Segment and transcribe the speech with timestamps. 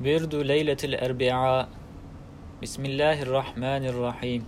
[0.00, 1.68] برد ليلة الأربعاء.
[2.62, 4.42] بسم الله الرحمن الرحيم.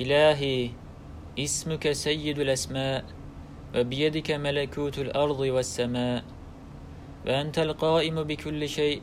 [0.00, 0.70] إلهي
[1.38, 3.04] اسمك سيد الأسماء
[3.76, 6.24] وبيدك ملكوت الأرض والسماء
[7.26, 9.02] وأنت القائم بكل شيء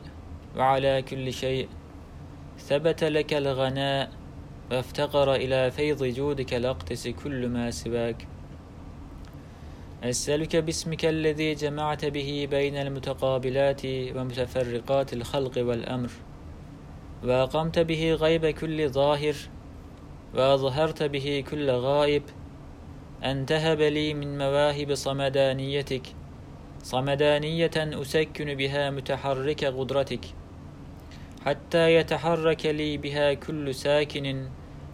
[0.56, 1.68] وعلى كل شيء.
[2.58, 4.10] ثبت لك الغناء
[4.70, 8.33] وافتقر إلى فيض جودك لاقتس كل ما سواك.
[10.04, 16.10] أسألك باسمك الذي جمعت به بين المتقابلات ومتفرقات الخلق والأمر
[17.24, 19.34] وأقمت به غيب كل ظاهر
[20.34, 22.22] وأظهرت به كل غائب
[23.24, 26.02] أن تهب لي من مواهب صمدانيتك
[26.82, 30.24] صمدانية أسكن بها متحرك قدرتك
[31.44, 34.48] حتى يتحرك لي بها كل ساكن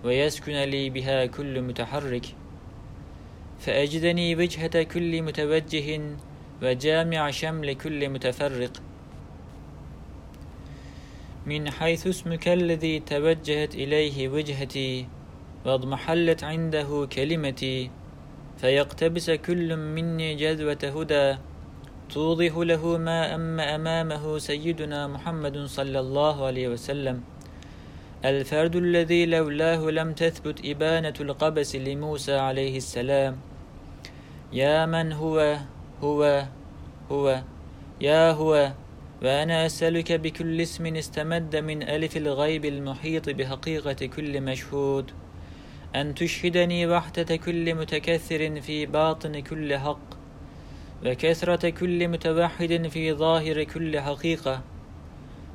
[0.05, 2.40] ويسكن لي بها كل متحرك.
[3.61, 6.01] فأجدني وجهة كل متوجه
[6.63, 8.73] وجامع شمل كل متفرق.
[11.47, 15.07] من حيث اسمك الذي توجهت إليه وجهتي
[15.65, 17.91] واضمحلت عنده كلمتي
[18.59, 21.39] فيقتبس كل مني جذوة هدى
[22.09, 27.23] توضح له ما أم أمامه سيدنا محمد صلى الله عليه وسلم.
[28.25, 33.37] الفرد الذي لولاه لم تثبت إبانة القبس لموسى عليه السلام.
[34.53, 35.57] يا من هو؟
[36.03, 36.45] هو؟
[37.11, 37.43] هو.
[38.01, 38.73] يا هو.
[39.23, 45.11] وأنا أسألك بكل اسم استمد من ألف الغيب المحيط بحقيقة كل مشهود.
[45.97, 50.15] أن تشهدني وحدة كل متكثر في باطن كل حق.
[51.07, 54.61] وكثرة كل متوحد في ظاهر كل حقيقة.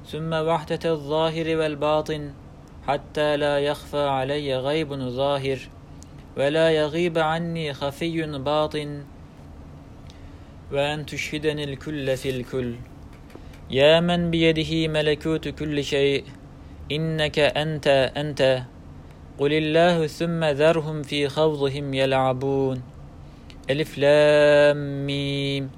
[0.08, 2.33] ثم وحدة الظاهر والباطن.
[2.88, 5.59] حتى لا يخفى علي غيب ظاهر
[6.38, 9.03] ولا يغيب عني خفي باطن.
[10.72, 12.75] وأن تشهدني الكل في الكل.
[13.72, 16.23] يا من بيده ملكوت كل شيء.
[16.92, 18.61] إنك أنت أنت.
[19.39, 22.81] قل الله ثم ذرهم في خوضهم يلعبون.
[23.70, 25.70] ألف لام ميم.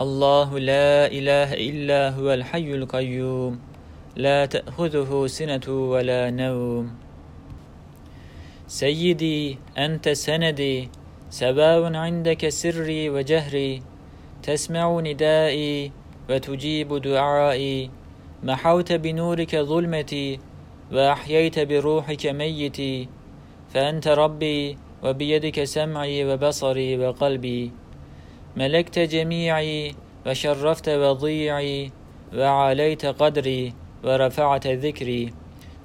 [0.00, 3.75] الله لا إله إلا هو الحي القيوم.
[4.16, 6.94] لا تأخذه سنة ولا نوم.
[8.66, 10.88] سيدي أنت سندي
[11.30, 13.82] سواء عندك سري وجهري
[14.42, 15.92] تسمع ندائي
[16.30, 17.90] وتجيب دعائي.
[18.42, 20.40] محوت بنورك ظلمتي
[20.92, 23.08] وأحييت بروحك ميتي.
[23.74, 27.70] فأنت ربي وبيدك سمعي وبصري وقلبي.
[28.56, 29.94] ملكت جميعي
[30.26, 31.90] وشرفت وضيعي
[32.34, 33.85] وعليت قدري.
[34.06, 35.32] ورفعت ذكري.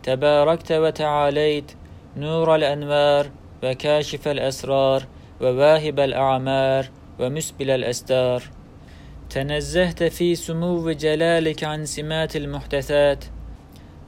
[0.04, 1.72] تباركت وتعاليت
[2.18, 3.32] نور الأنوار
[3.64, 5.04] وكاشف الأسرار
[5.42, 6.86] وواهب الأعمار
[7.20, 8.44] ومسبل الأستار.
[9.30, 13.26] تنزهت في سمو جلالك عن سمات المحدثات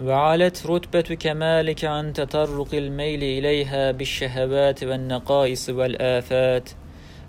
[0.02, 6.70] وعلت رتبة كمالك عن تطرق الميل إليها بالشهوات والنقائص والآفات.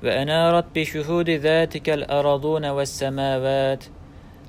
[0.05, 3.85] وأنارت بشهود ذاتك الأرضون والسماوات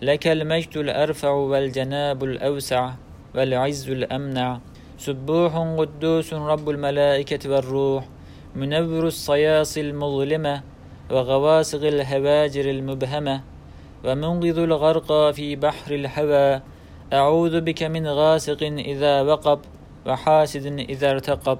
[0.02, 2.92] لك المجد الأرفع والجناب الأوسع
[3.36, 4.60] والعز الأمنع.
[4.98, 8.06] سبوح قدوس رب الملائكة والروح
[8.56, 10.64] منور الصياصي المظلمة
[11.12, 13.42] وغواسق الهواجر المبهمة
[14.04, 16.62] ومنقذ الغرق في بحر الهوى.
[17.14, 19.60] أعوذ بك من غاسق إذا وقب
[20.06, 21.60] وحاسد إذا ارتقب.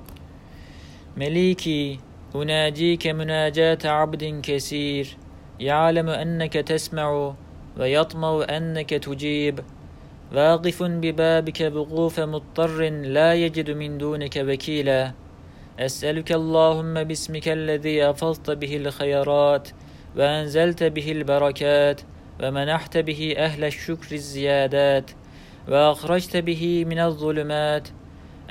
[1.18, 2.00] مليكي
[2.36, 5.18] أناجيك مناجاة عبد كثير.
[5.60, 7.34] يعلم أنك تسمع
[7.80, 9.60] ويطمع أنك تجيب.
[10.34, 15.12] واقف ببابك بقوف مضطر لا يجد من دونك وكيلا.
[15.80, 19.68] أسألك اللهم باسمك الذي أفضت به الخيرات
[20.18, 22.02] وأنزلت به البركات
[22.44, 25.12] ومنحت به أهل الشكر الزيادات
[25.68, 27.88] وأخرجت به من الظلمات.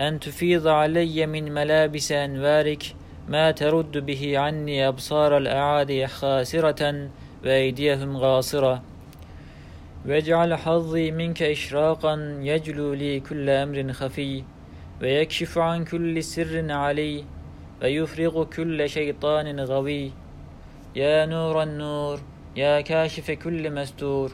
[0.01, 2.83] أن تفيض علي من ملابس أنوارك
[3.29, 7.09] ما ترد به عني أبصار الأعادي خاسرة
[7.45, 8.83] وأيديهم غاصرة.
[10.09, 14.45] واجعل حظي منك إشراقا يجلو لي كل أمر خفي
[15.03, 17.25] ويكشف عن كل سر علي
[17.83, 20.13] ويفرغ كل شيطان غوي
[20.97, 22.21] يا نور النور
[22.57, 24.33] يا كاشف كل مستور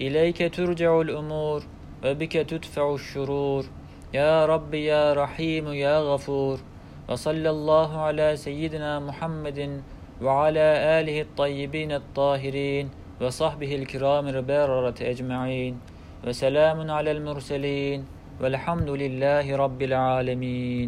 [0.00, 1.62] إليك ترجع الأمور
[2.04, 3.64] وبك تدفع الشرور
[4.14, 6.58] يا رب يا رحيم يا غفور
[7.08, 9.82] وصلى الله على سيدنا محمد
[10.22, 10.66] وعلى
[11.00, 12.90] آله الطيبين الطاهرين
[13.20, 15.74] وصحبه الكرام البررة أجمعين
[16.26, 18.04] وسلام على المرسلين
[18.40, 20.84] والحمد لله رب العالمين.